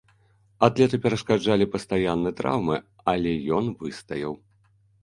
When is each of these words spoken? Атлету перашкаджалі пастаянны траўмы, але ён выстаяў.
Атлету 0.67 0.99
перашкаджалі 1.03 1.69
пастаянны 1.75 2.35
траўмы, 2.41 2.77
але 3.15 3.31
ён 3.61 3.73
выстаяў. 3.85 4.33